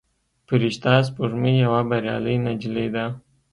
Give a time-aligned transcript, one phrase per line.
[0.47, 3.05] فرشته سپوږمۍ یوه بریالۍ نجلۍ ده.